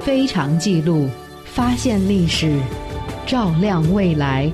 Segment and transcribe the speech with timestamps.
[0.00, 1.08] 非常记录，
[1.44, 2.60] 发现历史，
[3.26, 4.52] 照亮未来。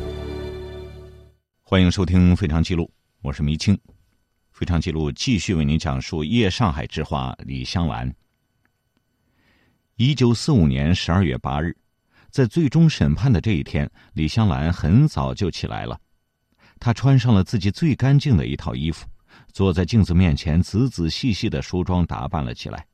[1.62, 2.84] 欢迎收听《非常记录》，
[3.22, 3.74] 我是迷青。
[4.52, 8.12] 《非常记录》继续为您讲述夜上海之花李香兰。
[9.96, 11.76] 一九四五年十二月八日，
[12.30, 15.98] 在最终审判的这一天，李香兰很早就起来了。
[16.78, 19.06] 她穿上了自己最干净的一套衣服，
[19.52, 22.86] 坐在镜子面前，仔仔细细的梳妆打扮了起来。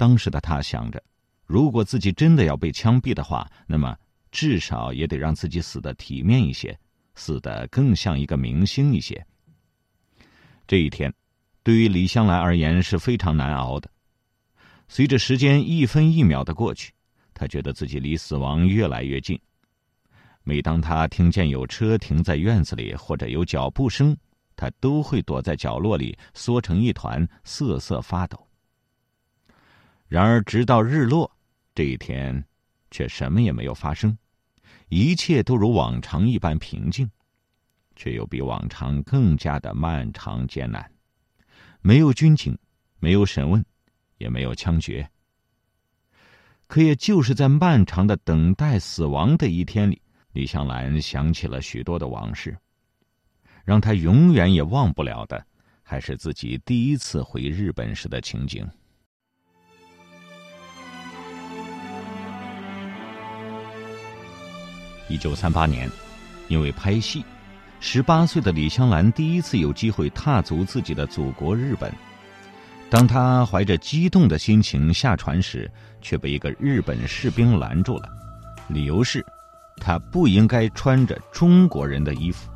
[0.00, 1.02] 当时的他想着，
[1.44, 3.94] 如果自己真的要被枪毙的话，那么
[4.30, 6.74] 至少也得让自己死的体面一些。
[7.14, 9.22] 死的更像一个明星一些。
[10.66, 11.12] 这一天，
[11.62, 13.90] 对于李香兰而言是非常难熬的。
[14.88, 16.94] 随着时间一分一秒的过去，
[17.34, 19.38] 她觉得自己离死亡越来越近。
[20.44, 24.16] 每当她听见有车停在院子里，或者有脚步声，
[24.56, 28.46] 她都会躲在角落里缩成一团，瑟瑟发抖。
[30.10, 31.30] 然而，直到日落，
[31.72, 32.44] 这一天，
[32.90, 34.18] 却什么也没有发生。
[34.88, 37.08] 一切都如往常一般平静，
[37.94, 40.92] 却又比往常更加的漫长艰难。
[41.80, 42.58] 没有军警，
[42.98, 43.64] 没有审问，
[44.18, 45.08] 也没有枪决。
[46.66, 52.58] 可也就是在漫长的等待死亡的一天里，李香兰想起了许多的往事。
[53.64, 55.46] 让她永远也忘不了的，
[55.84, 58.68] 还是自己第一次回日本时的情景。
[65.10, 65.90] 一九三八年，
[66.46, 67.24] 因为拍戏，
[67.80, 71.92] 十八岁的李香兰第一次有机会踏足自己的祖国日本。
[72.88, 75.68] 当她怀着激动的心情下船时，
[76.00, 78.08] 却被一个日本士兵拦住了，
[78.68, 79.24] 理由是，
[79.78, 82.48] 她不应该穿着中国人的衣服。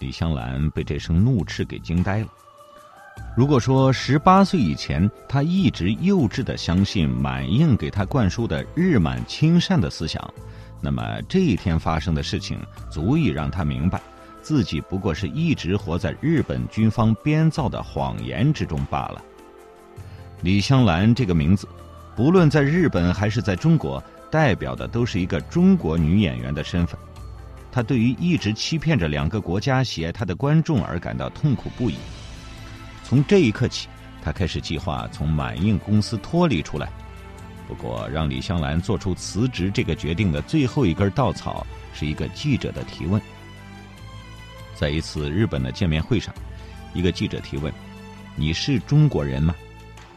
[0.00, 2.26] 李香兰被这声怒斥给惊呆了。
[3.36, 10.22] 如果说十八岁以前，她一直幼稚的相信满映给她灌输的日满亲善的思想。
[10.80, 12.58] 那么这一天发生的事情，
[12.90, 14.00] 足以让他明白，
[14.40, 19.22] 自己不过是一直活在日本军方编造的谎言之中罢了。
[20.42, 21.68] 李香兰这个名字，
[22.16, 26.98] 不论在日本还是在中国，代表的都是一个中国女演员的身份。
[27.70, 31.96] 她对于一直欺骗着两个国家喜爱她的观众而感到痛苦不已。
[33.04, 33.86] 从这一刻起，
[34.22, 36.90] 她开始计划从满映公司脱离出来。
[37.70, 41.64] 不过，让李香兰做出辞职这个决定的最后一根稻草，
[41.94, 43.22] 是一个记者的提问。
[44.74, 46.34] 在一次日本的见面会上，
[46.94, 47.72] 一个记者提问
[48.34, 49.54] ：“你是中国人吗？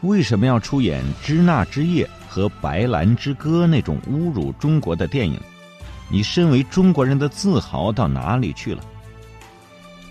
[0.00, 5.38] 为什么要出演《支那之夜》和《白兰之歌》那种侮辱中国的电影？
[6.10, 8.82] 你身为中国人的自豪到哪里去了？”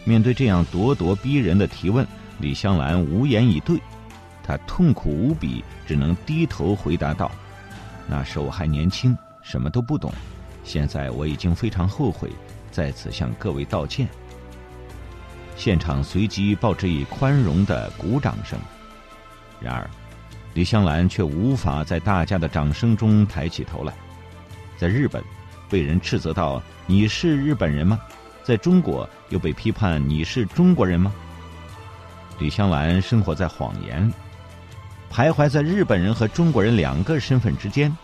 [0.05, 2.07] 面对这样咄咄逼人的提问，
[2.39, 3.77] 李香兰无言以对。
[4.43, 7.31] 他痛苦无比，只能低头回答道
[8.07, 10.13] ：“那时我还年轻，什么都不懂。
[10.63, 12.29] 现在我已经非常后悔，
[12.69, 14.07] 在此向各位道歉。”
[15.55, 18.59] 现场随即报之以宽容的鼓掌声。
[19.61, 19.89] 然而，
[20.53, 23.93] 李香兰却无法在大家的掌声中抬起头来。
[24.77, 25.23] 在日本，
[25.69, 27.99] 被人斥责到“你是日本人吗？”
[28.43, 31.13] 在中国，又被批判“你是中国人吗？”
[32.39, 34.11] 李香兰生活在谎言。
[35.13, 37.95] 徘徊在日本人和中国人两个身份之间，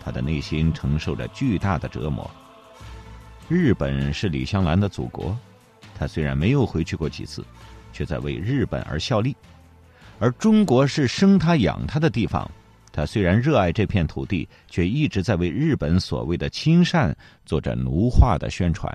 [0.00, 2.28] 他的内心承受着巨大的折磨。
[3.50, 5.36] 日本是李香兰的祖国，
[5.94, 7.44] 他虽然没有回去过几次，
[7.92, 9.34] 却在为日本而效力；
[10.18, 12.50] 而中国是生他养他的地方，
[12.90, 17.14] 他虽然热爱这片土地，却一直在为日本所谓的亲善
[17.44, 18.90] 做着奴化的宣传。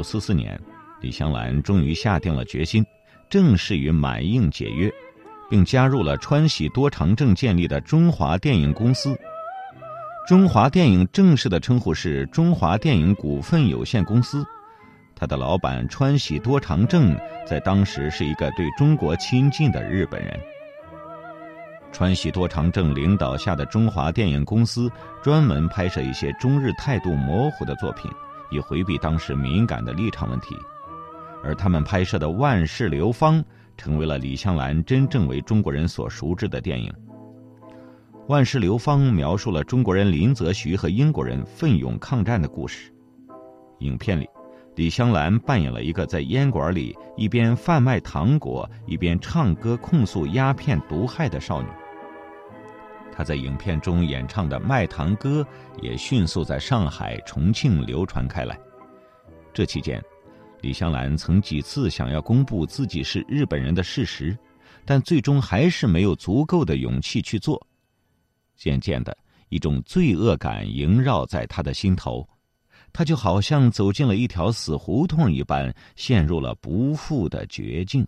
[0.00, 0.58] 九四四年，
[1.02, 2.82] 李香兰终于下定了决心，
[3.28, 4.90] 正式与满映解约，
[5.50, 9.14] 并加入了川喜多长政建立的中华电影公司。
[10.26, 14.42] 中华电影正式的称呼是中华电影股份有限公司。
[15.14, 17.14] 他的老板川喜多长政
[17.46, 20.40] 在当时是一个对中国亲近的日本人。
[21.92, 24.90] 川喜多长政领导下的中华电影公司
[25.22, 28.10] 专门拍摄一些中日态度模糊的作品。
[28.50, 30.56] 以回避当时敏感的立场问题，
[31.42, 33.40] 而他们拍摄的《万世流芳》
[33.76, 36.92] 成为了李香兰真正为中国人所熟知的电影。
[38.26, 42.92] 《万世流芳》描述了中国人林则徐和英国人奋勇抗战的故事。
[43.78, 44.28] 影片里，
[44.76, 51.68] 李香兰扮演了一个在烟馆里一边贩卖糖果一边唱歌控诉鸦片毒害的少女。
[53.12, 55.46] 他在影片中演唱的《卖糖歌》
[55.82, 58.58] 也迅速在上海、重庆流传开来。
[59.52, 60.02] 这期间，
[60.60, 64.36] 李香兰曾几次想要公布自己是日本人的事实，
[64.84, 67.60] 但最终还是没有足够的勇气去做。
[68.56, 69.16] 渐渐的，
[69.48, 72.26] 一种罪恶感萦绕在他的心头，
[72.92, 78.06] 他就好像走进了一条死胡同一般，陷入了不复的绝境。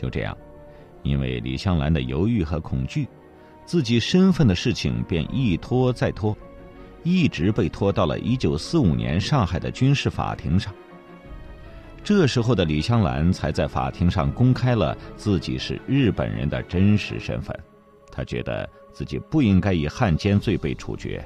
[0.00, 0.34] 就这样。
[1.02, 3.06] 因为李香兰的犹豫和恐惧，
[3.66, 6.36] 自己身份的事情便一拖再拖，
[7.02, 10.74] 一直被拖到了一九四五年上海的军事法庭上。
[12.02, 17.54] 这时候的李香兰才在法庭上公开了自己是日本人的真实身份。
[18.10, 21.22] 她觉得自己不应该以汉奸罪被处决。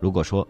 [0.00, 0.46] 如果说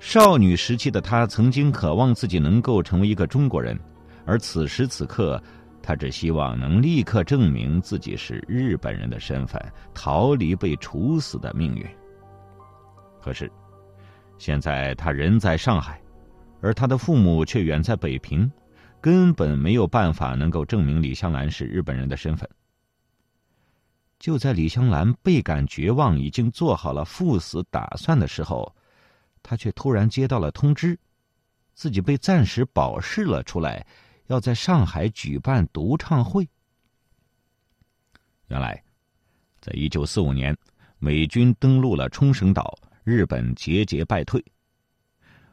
[0.00, 3.78] 少女时期的她曾经渴望自己能够成为一个中国人，
[4.24, 5.42] 而此时此刻。
[5.82, 9.60] 他只希望能立刻证明自己是日本人的身份，
[9.92, 11.84] 逃离被处死的命运。
[13.20, 13.50] 可是，
[14.38, 16.00] 现在他人在上海，
[16.60, 18.50] 而他的父母却远在北平，
[19.00, 22.48] 根本没有办法能够证明李香兰是日本人的身份。
[24.18, 28.72] 就在李香兰倍感绝望，已经做好了赴死打算的时候，
[29.42, 30.96] 他却突然接到了通知，
[31.74, 33.84] 自己被暂时保释了出来。
[34.32, 36.48] 要在上海举办独唱会。
[38.48, 38.82] 原来，
[39.60, 40.56] 在一九四五年，
[40.98, 44.42] 美军登陆了冲绳岛，日本节节败退。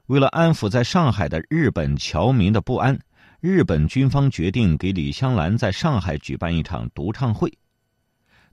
[0.05, 2.97] 为了安抚在上海的日本侨民的不安，
[3.41, 7.51] 日本军方决定给李香兰在上海举办一场独唱会。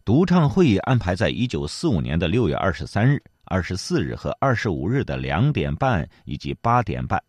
[0.05, 7.23] 独唱会安排在一九四五年的六月二十三日、二十四日和二十五日的两点半以及八点半。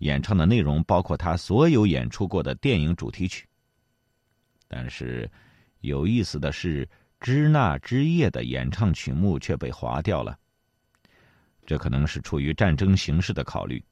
[0.00, 3.46] 演唱的内容包括他所有演出过的电影主题曲。
[4.68, 5.30] 但是，
[5.80, 6.86] 有意思的是，
[7.20, 10.38] 《支那之夜》的演唱曲目却被划掉了。
[11.66, 13.82] 这可能是出于战争形势的考虑，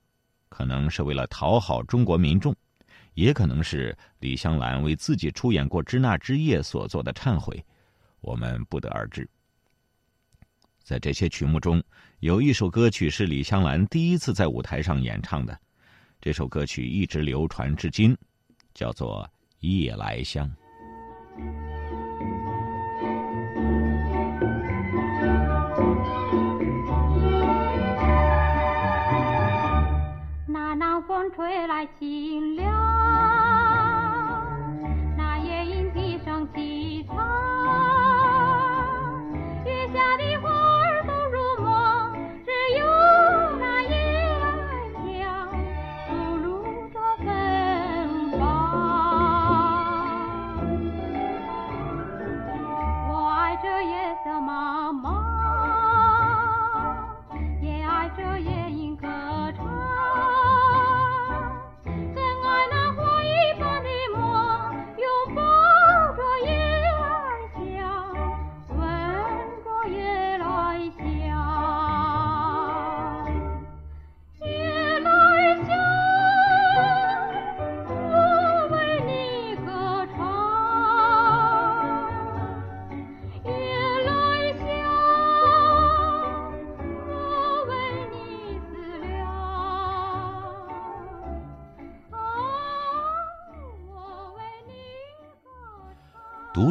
[0.48, 2.54] 可能是为了讨好中国民众，
[3.14, 7.64] 也可能是李香兰为自己出演过《支那之夜》所做的忏悔，
[8.20, 9.28] 我们不得而知。
[10.82, 11.82] 在这些曲目中，
[12.20, 15.60] 有一首歌曲是李香兰第一次在舞台上演唱的。
[16.20, 18.16] 这首歌曲一直流传至今，
[18.74, 19.24] 叫做
[19.60, 20.46] 《夜来香》。
[30.46, 32.67] 那南风吹来清凉。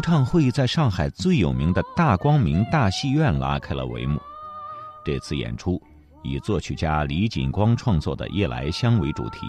[0.07, 4.17] 唱会在上海最有名的大光明大戏院拉开了帷幕。
[5.03, 5.81] 这次演出
[6.23, 9.39] 以作曲家李锦光创作的《夜来香》为主题，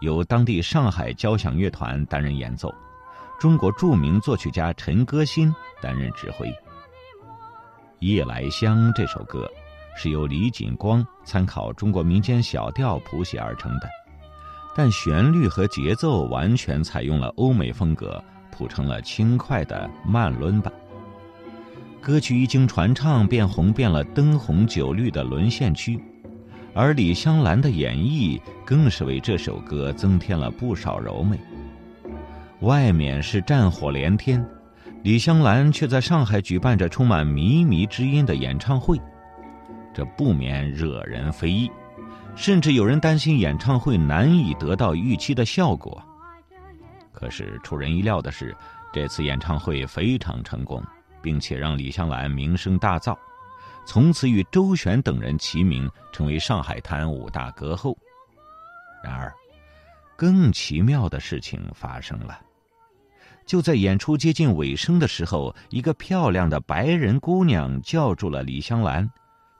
[0.00, 2.72] 由当地上海交响乐团担任演奏，
[3.38, 6.46] 中国著名作曲家陈歌辛担任指挥。
[7.98, 9.46] 《夜来香》这首歌
[9.94, 13.88] 是由李锦光参考中国民间小调谱写而成的，
[14.74, 18.18] 但旋律和节奏完全采用了欧美风格。
[18.50, 20.72] 谱成了轻快的慢轮版。
[22.00, 26.02] 歌曲一经传唱，便红遍了灯红酒绿的沦陷区，
[26.74, 31.38] 而李香兰的演绎更是为这首歌增添了不少柔美。
[32.60, 34.42] 外面是战火连天，
[35.02, 38.98] 李香兰却在上海举办着充满靡靡之音的演唱会，
[39.94, 41.70] 这不免惹人非议，
[42.34, 46.02] 甚至有人担心演唱会难以得到预期的效果。
[47.12, 48.56] 可是出人意料的是，
[48.92, 50.82] 这次演唱会非常成功，
[51.20, 53.16] 并且让李香兰名声大噪。
[53.86, 57.96] 从此与周璇等人齐名，成为上海滩五大歌后。
[59.02, 59.32] 然而，
[60.16, 62.38] 更奇妙的事情发生了。
[63.46, 69.10] 就在演出接近尾声的时候，一个漂亮的白人姑娘叫住了李香兰。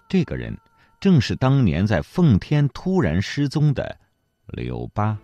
[0.08, 0.56] 这个人，
[1.00, 3.98] 正是当年在奉天突然失踪的
[4.48, 5.18] 柳巴。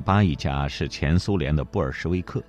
[0.00, 2.42] 巴一家是前苏联的布尔什维克，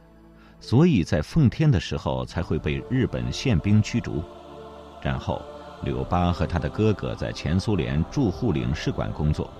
[0.60, 4.24] 所以在奉天的时候才会被日本宪兵驱逐。
[5.02, 5.42] 战后，
[5.84, 9.52] 柳巴和他的哥哥在前苏联驻沪领事馆工作。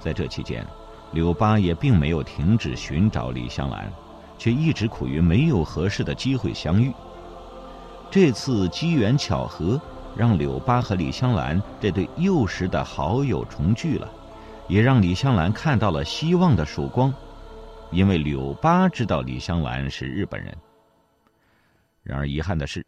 [0.00, 0.66] 在这期间，
[1.12, 3.92] 柳巴也并没有停止寻找李香兰，
[4.38, 6.92] 却一直苦于没有合适的机会相遇。
[8.10, 9.80] 这次机缘巧合，
[10.16, 14.08] 让柳巴和李香兰这对幼时的好友重聚了。
[14.68, 17.12] 也让李香兰看到了希望的曙光，
[17.90, 20.56] 因为柳巴知道李香兰是日本人。
[22.02, 22.84] 然而遗憾的是，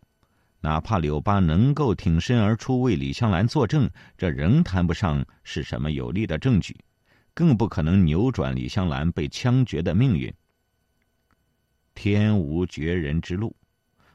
[0.61, 6.77] 哪怕柳巴能够挺身而出为李香兰作证，这仍谈不上是什么有力的证据，
[7.35, 10.33] 更不可能扭转李香兰被枪决的命运。
[11.95, 13.55] 天无绝人之路，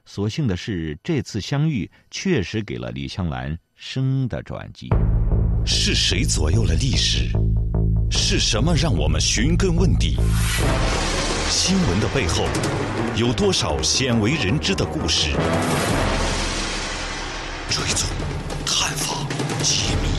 [0.05, 4.89] 所幸的是，这次相遇确实给了李香兰生的转机。
[5.65, 7.29] 是谁左右了历史？
[8.11, 10.17] 是什么让我们寻根问底？
[11.49, 12.45] 新闻的背后
[13.15, 15.31] 有多少鲜为人知的故事？
[17.69, 18.07] 追踪、
[18.65, 19.27] 探访、
[19.61, 20.09] 揭秘，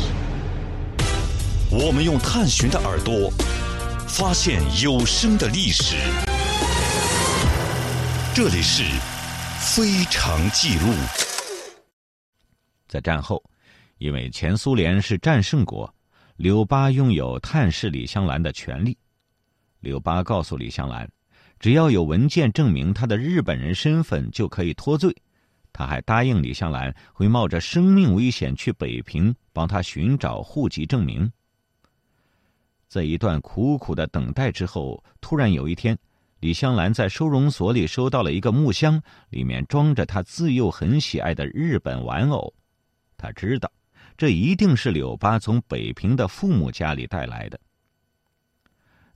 [1.71, 3.33] 我们用探寻的耳朵
[4.07, 5.97] 发现有声的历史。
[8.35, 8.85] 这里是
[9.59, 10.95] 非常记录。
[12.89, 13.43] 在战后。
[14.01, 15.95] 因为前苏联是战胜国，
[16.37, 18.97] 柳巴拥有探视李香兰的权利。
[19.81, 21.07] 柳巴告诉李香兰，
[21.59, 25.15] 只要有文件证明他的日本人身份，就可以脱罪。
[25.71, 31.31] 他还答应李香兰会冒着生命危险去北平帮他寻找户籍证明。
[32.89, 35.97] 在一段苦苦的等待之后，突然有一天，
[36.41, 42.55] 李香兰在收容所里收到了一个木箱，里面装着她自幼很喜爱的日本玩偶。
[43.19, 43.71] 她知道。
[44.21, 47.59] 这一定是柳巴从北平的父母家里带来的。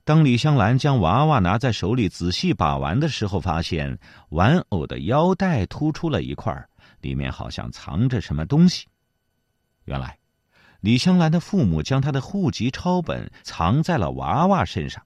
[0.03, 6.51] 当李香兰将娃娃拿在手里仔细把玩的时候，发现玩偶的腰带突出了一块，
[7.01, 8.87] 里面好像藏着什么东西。
[9.83, 10.17] 原来，
[10.79, 15.05] 李香兰的父母将她的户籍抄本藏在了娃娃身上，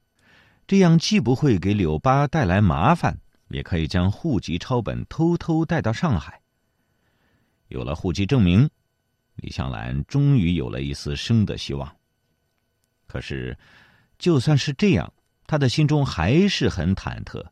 [0.65, 6.39] 这样既不会给柳巴带来麻烦，也可以将户籍抄本偷偷带到上海。
[7.67, 8.69] 有了户籍证明。
[9.41, 11.95] 李香兰终于有了一丝生的希望。
[13.07, 13.57] 可是，
[14.17, 15.11] 就算是这样，
[15.47, 17.43] 他的心中还是很忐忑。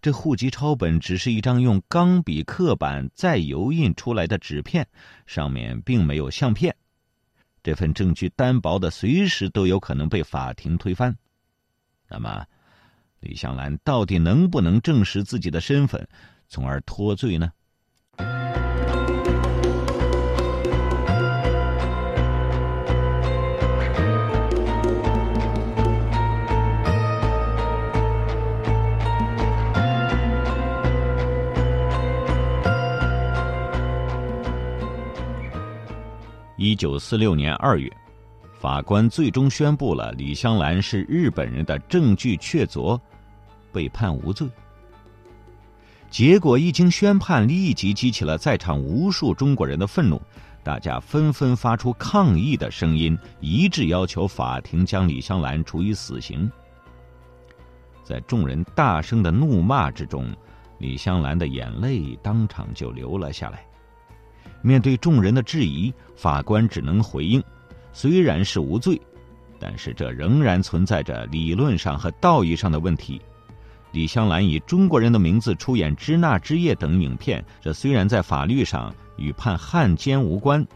[0.00, 4.86] 这户籍抄本只是一张用钢笔刻板再油印出来的纸片，
[5.26, 6.74] 上面并没有相片。
[7.62, 11.16] 这份证据单薄的，随时都有可能被法庭推翻。
[12.08, 12.44] 那么，
[13.20, 16.06] 李香兰到底能不能证实自己的身份，
[16.48, 17.52] 从而脱罪呢？
[36.62, 37.90] 一九四六年二月，
[38.52, 42.96] 法官最终宣布了李香兰是日本人的证据确凿，
[43.72, 44.48] 被判无罪。
[46.08, 50.22] 结果一经宣判，立即激起了在场无数中国人的愤怒，
[50.62, 56.48] 大家纷纷发出抗议的声音，一致要求法庭将李香兰处以死刑。
[58.04, 60.32] 在众人大声的怒骂之中，
[60.78, 63.64] 李香兰的眼泪当场就流了下来。
[64.62, 67.42] 面对众人的质疑，法官只能回应
[67.92, 69.00] ：“虽然是无罪，
[69.58, 73.20] 但是这仍然存在着理论上和道义上的问题。
[73.92, 80.66] 李香兰以中国人的名字出演《支那之夜》等影片，这虽然在法律上与判汉奸无关，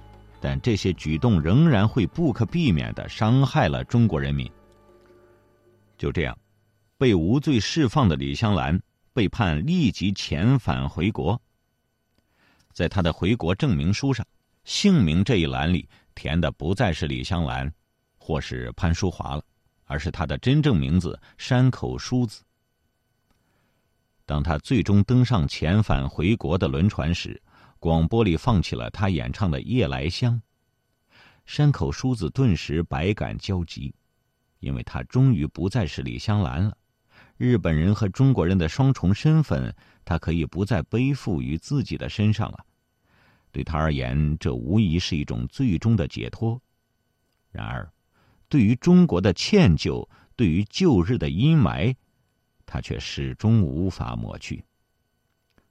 [0.40, 4.50] 但这些举动仍然会不可避免的伤害了中国人民。
[5.96, 6.36] 就这样，
[6.98, 8.78] 被无罪释放的李香兰
[9.14, 11.40] 被判立即遣返回国。
[12.76, 14.26] 在他的回国证明书上，
[14.64, 17.72] 姓名这一栏里填的不再是李香兰。
[18.18, 19.42] 或是潘淑华了，
[19.84, 22.42] 而是他的真正名字山口淑子。
[24.26, 27.40] 当他最终登上遣返回国的轮船时，
[27.78, 30.34] 广播里放起了他演唱的《夜来香》。
[31.46, 33.94] 山口淑子顿时百感交集，
[34.58, 36.76] 因为他终于不再是李香兰了，
[37.36, 39.72] 日本人和中国人的双重身份，
[40.06, 42.64] 他可以不再背负于自己的身上了。
[43.50, 46.60] 对他而言，这无疑是一种最终的解脱。
[47.50, 47.90] 然而，
[48.48, 51.94] 对于中国的歉疚，对于旧日的阴霾，
[52.64, 54.64] 他却始终无法抹去。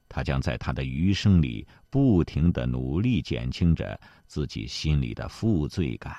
[0.08, 6.14] 他将在他的余生里不停的努力减轻着自己心里的负罪感。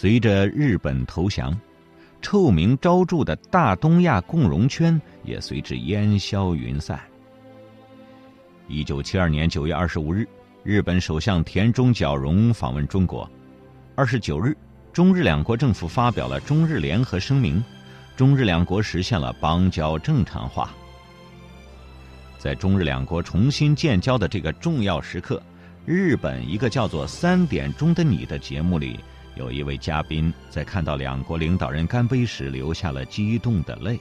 [0.00, 1.54] 随着日本投降，
[2.22, 6.98] 臭名昭著的大东亚共荣圈也随之烟消云散。
[8.66, 10.26] 一九七二年九月二十五日，
[10.62, 13.30] 日本首相田中角荣访问中国。
[13.94, 14.56] 二十九日，
[14.90, 17.62] 中日两国政府发表了中日联合声明，
[18.16, 20.70] 中日两国实现了邦交正常化。
[22.38, 25.42] 在中日两国重新建交的这个重要时刻，
[25.84, 28.98] 日本一个叫做《三点钟的你》的节目里。
[29.40, 33.98] 有一位嘉宾在看到两国领导人干杯时流下了激动的泪。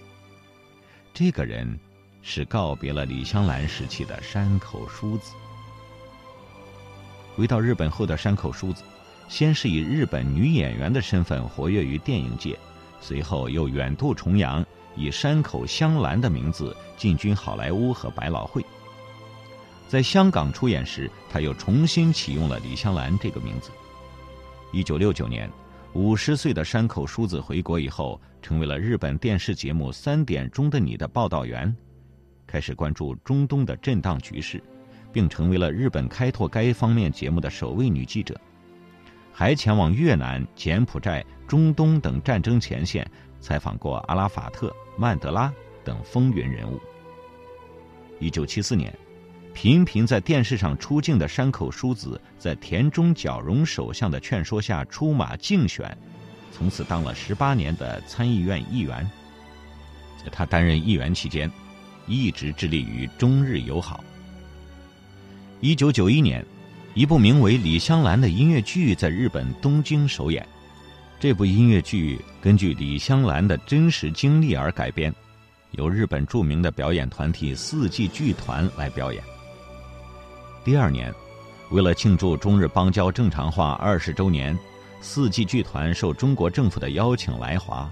[1.14, 1.80] 这个人
[2.22, 5.34] 是告别了李香兰时期的山口淑子。
[7.38, 8.84] 回到日本后的山口淑子，
[9.30, 12.60] 先是以日本女演员的身份活跃于电影界，
[13.00, 14.66] 随后又远渡重洋，
[14.98, 18.62] 以山口香兰的名字进军好莱坞和百老汇。
[19.88, 23.72] 在香港出演时，他又重新启用了李香兰这个名字。
[24.72, 25.50] 一九六九年，
[25.94, 31.76] 五十岁的山口淑子回国以后，成为了日本电视节目《三点钟的你》的报道员，
[32.46, 34.62] 开始关注中东的震荡局势，
[35.12, 38.40] 并成为了日本开拓该方面节目的首位女记者，
[39.34, 45.52] 还前往越南、柬埔寨、中东等战争前线，采访过阿拉法特、曼德拉
[45.84, 46.80] 等风云人物。
[48.20, 48.94] 一九七四年。
[49.62, 55.98] 频频在电视上出镜的山口淑子，在田中角荣首相的劝说下出马竞选，
[56.50, 59.06] 从此当了十八年的参议院议员。
[60.24, 61.52] 在他担任议员期间，
[62.08, 64.02] 一直致力于中日友好。
[65.60, 66.42] 一九九一年，
[66.94, 70.48] 一部名为《李香兰》的音乐剧在日本东京首演。
[71.20, 75.14] 这部音乐剧根据李香兰的真实经历而改编，
[75.72, 79.22] 由日本著名的表演团体四季剧团来表演。
[80.64, 81.14] 第二年，
[81.72, 84.58] 为了庆祝中日邦交正常化二十周年，
[85.00, 87.90] 四季剧团受中国政府的邀请来华，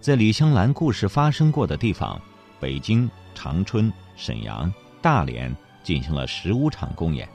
[0.00, 2.20] 在李香兰故事发生过的地方——
[2.60, 7.28] 北京、长春、沈阳、大连进行了十五场公演。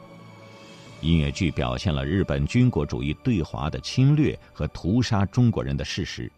[1.01, 6.31] 音乐剧表现了日本军国主义对华的侵略和屠杀中国人的事实，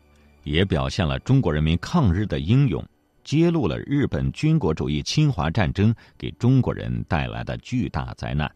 [0.44, 2.84] 也表现了中国人民抗日的英勇。
[3.30, 8.52] 揭露了日本军国主义侵华战争给中国人带来的巨大灾难，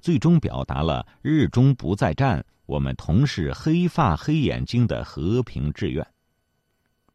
[0.00, 6.02] 最终表达了“日中不再战，我们同是黑发黑眼睛”的和平志愿。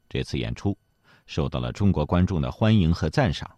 [0.08, 0.78] 这次演出
[1.26, 3.50] 受到了中国观众的欢迎和赞赏，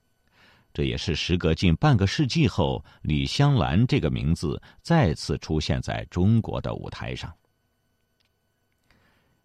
[0.74, 7.30] 这也是时隔近半个世纪后，李香兰这个名字再次出现在中国的舞台上。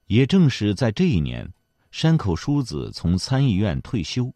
[0.07, 1.53] 也正是在这一年。
[1.96, 4.30] 山口淑子从参议院退休，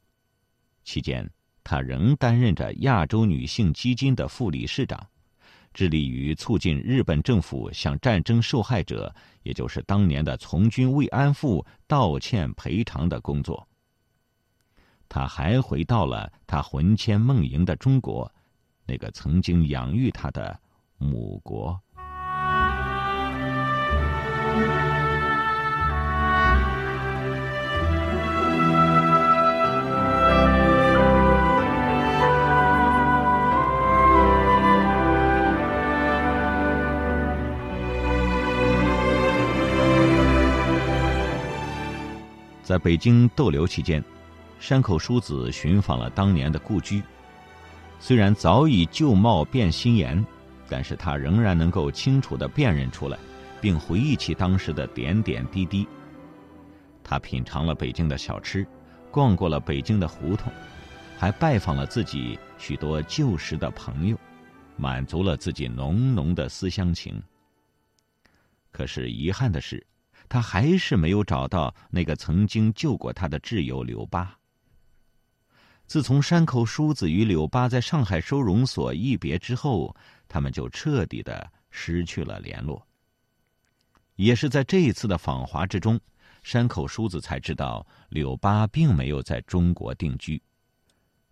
[0.83, 1.31] 期间，
[1.63, 5.07] 她仍担任着亚洲女性基金的副理事长，
[5.75, 13.69] 致力于促进日本政府向战争受害者，也就是当年的从军慰安妇道歉赔偿的工作。
[15.07, 18.33] 他还回到了他魂牵梦萦的中国，
[18.87, 20.59] 那个曾经养育他的
[20.97, 21.79] 母国。
[42.71, 44.01] 在北京逗留期间，
[44.61, 47.03] 山口淑子寻访了当年的故居。
[47.99, 50.25] 虽然早已旧貌变新颜，
[50.69, 53.19] 但是他仍然能够清楚的辨认出来，
[53.61, 55.85] 并回忆起当时的点点滴滴。
[57.03, 58.65] 他品尝了北京的小吃，
[59.11, 60.53] 逛过了北京的胡同，
[61.19, 64.17] 还拜访了自己许多旧时的朋友，
[64.77, 67.21] 满足了自己浓浓的思乡情。
[68.71, 69.85] 可是遗憾的是，
[70.31, 74.39] 他还是没有找到那个曾经救过他的挚友柳巴。
[75.89, 79.95] 自从山口淑子与柳巴在上海收容所一别之后，
[80.29, 82.87] 他们就彻底的失去了联络。
[84.15, 85.99] 也是在这一次的访华之中，
[86.45, 90.41] 山口淑子才知道柳巴并没有在中国定居，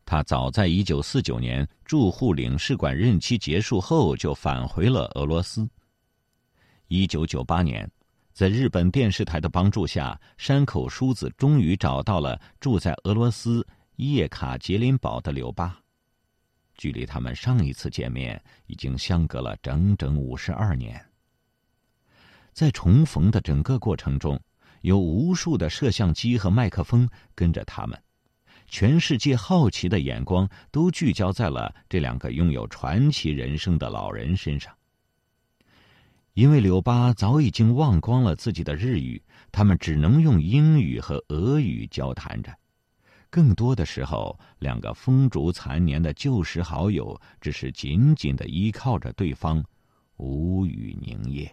[0.04, 5.70] 他早在一九四九年驻沪领事馆任期结束后就返回了俄罗斯。
[6.88, 7.88] 一九九八年，
[8.38, 13.66] 在日本电视台的帮助下，山口淑子终于找到了住在俄罗斯。
[13.96, 15.76] 叶卡捷琳堡的柳巴，
[16.76, 21.04] 距离他们上一次见面已经相隔了整整五十二年。
[22.52, 24.40] 在重逢的整个过程中，
[24.82, 28.00] 有无数的摄像机和麦克风跟着他们，
[28.68, 34.72] 全世界好奇的眼光都聚焦在了这两个拥有传奇人生的老人身上。
[36.38, 39.20] 因为柳巴早已经忘光了自己的日语，
[39.50, 42.56] 他们只能用英语和俄语交谈着。
[43.28, 49.64] 更多的时候，两个风烛残年的旧时好友只是紧紧的依靠着对方，
[50.18, 51.52] 无语凝噎。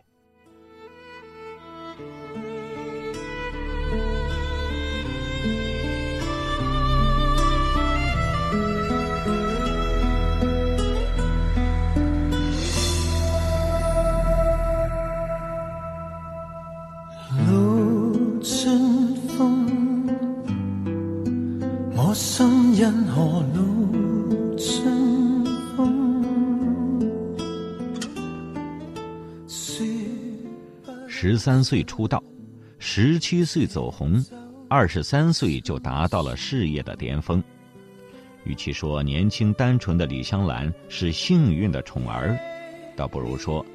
[31.36, 32.24] 十三岁出道，
[32.80, 34.24] 十七岁走红，
[34.70, 37.44] 二十三岁就达到了事业的巅峰。
[38.46, 42.40] 与其说年轻单纯的李香兰是幸运的宠儿，
[42.96, 43.66] 倒不如说，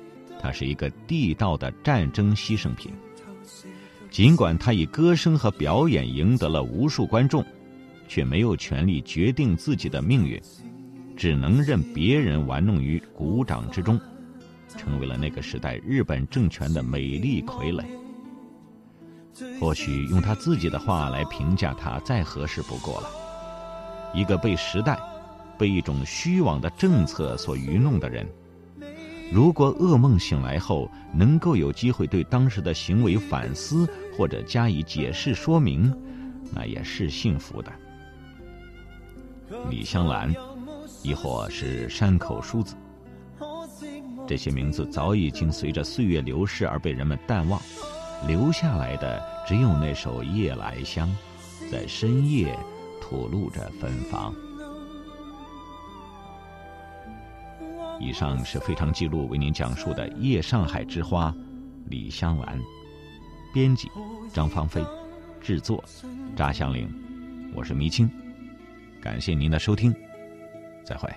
[0.41, 2.91] 她是一个地道的战争牺牲品。
[4.11, 7.45] 尽管她以歌声和表演赢得了无数观众，
[8.09, 10.41] 却没有权利决定自己的命运，
[11.15, 14.01] 只能任别人玩弄于股掌之中。
[14.77, 17.85] 成为了那个时代日本政权的美丽傀儡。
[19.59, 23.09] 或许用他自己的话来评价他，再合适不过了。
[24.13, 24.99] 一个被时代、
[25.57, 28.27] 被一种虚妄的政策所愚弄的人，
[29.33, 35.95] 如果噩梦醒来后能够有机会对当时的行为反思或者加以解释说明，
[36.53, 37.73] 那也是幸福的。
[39.71, 40.35] 李香兰，
[41.03, 42.75] 亦或是山口淑子。
[44.31, 47.61] 这些名字早已经随着岁月流逝而被人们淡忘，
[48.29, 51.13] 留下来的只有那首《夜来香》，
[51.69, 52.57] 在深夜
[53.01, 54.33] 吐露着芬芳。
[57.99, 61.33] 以上是非常记录为您讲述的《夜上海之花》，
[61.87, 62.57] 李香兰，
[63.53, 63.91] 编辑
[64.33, 64.81] 张芳菲，
[65.41, 65.83] 制作
[66.37, 66.89] 扎香玲，
[67.53, 68.09] 我是迷青，
[69.03, 69.93] 感谢您的收听，
[70.85, 71.11] 再会。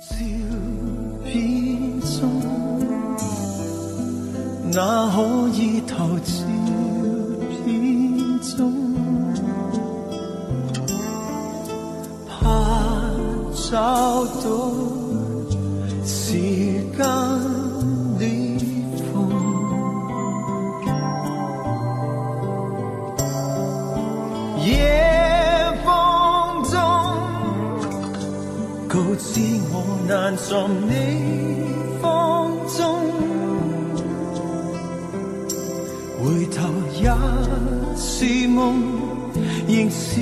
[0.00, 0.16] 照
[1.24, 2.26] 片中，
[4.72, 6.32] 那可以投照
[7.50, 8.72] 片中？
[12.26, 12.32] 怕
[13.52, 14.48] 找到
[30.60, 30.92] 任你
[32.02, 32.76] 放纵。
[36.18, 36.68] 回头
[37.00, 37.08] 也
[37.96, 38.82] 是梦，
[39.66, 40.20] 仍是